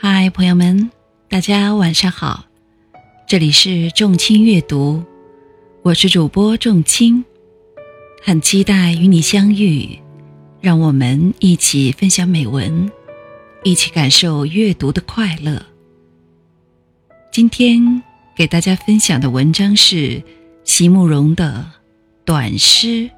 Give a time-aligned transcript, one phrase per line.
[0.00, 0.92] 嗨，朋友们，
[1.28, 2.44] 大家晚上好，
[3.26, 5.02] 这里是众卿阅读，
[5.82, 7.24] 我是主播众卿，
[8.22, 9.98] 很期待与你相遇，
[10.60, 12.88] 让我们一起分享美文，
[13.64, 15.60] 一起感受阅读的快乐。
[17.32, 18.00] 今天
[18.36, 20.22] 给大家分享的文章是
[20.62, 21.66] 席慕容的
[22.24, 23.10] 短诗。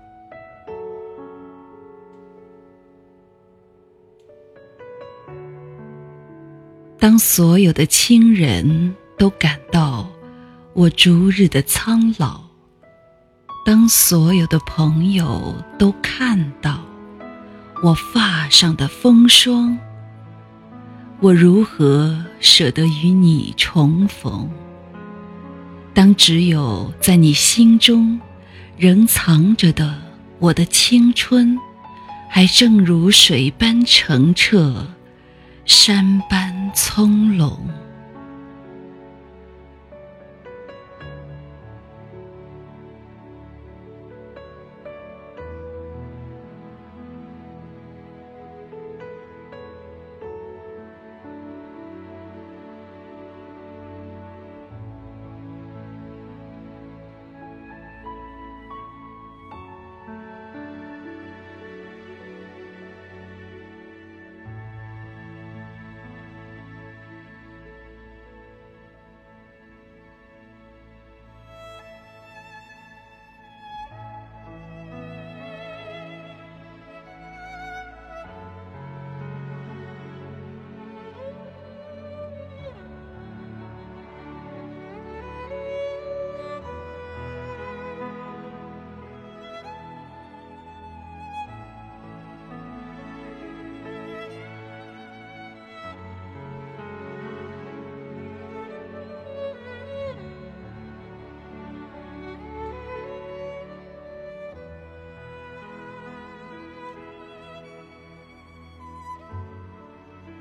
[7.01, 10.07] 当所有的亲人都感到
[10.75, 12.43] 我逐日的苍老，
[13.65, 16.79] 当所有的朋友都看到
[17.83, 19.79] 我发上的风霜，
[21.21, 24.47] 我如何舍得与你重逢？
[25.95, 28.21] 当只有在你心中
[28.77, 29.99] 仍藏着的
[30.39, 31.59] 我的青春，
[32.29, 34.87] 还正如水般澄澈。
[35.71, 37.57] 山般葱茏。